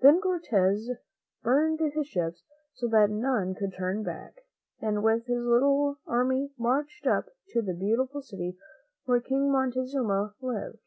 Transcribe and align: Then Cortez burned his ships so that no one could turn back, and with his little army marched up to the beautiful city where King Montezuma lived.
Then 0.00 0.20
Cortez 0.20 0.90
burned 1.42 1.80
his 1.80 2.06
ships 2.06 2.44
so 2.72 2.86
that 2.86 3.10
no 3.10 3.32
one 3.32 3.56
could 3.56 3.74
turn 3.76 4.04
back, 4.04 4.42
and 4.80 5.02
with 5.02 5.26
his 5.26 5.42
little 5.42 5.98
army 6.06 6.52
marched 6.56 7.04
up 7.08 7.30
to 7.48 7.62
the 7.62 7.74
beautiful 7.74 8.22
city 8.22 8.56
where 9.06 9.18
King 9.20 9.50
Montezuma 9.50 10.34
lived. 10.40 10.78